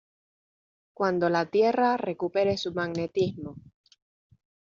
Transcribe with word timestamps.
cuando 0.95 1.29
la 1.29 1.45
Tierra 1.45 1.95
recupere 1.95 2.57
su 2.57 2.73
magnetismo 2.73 3.57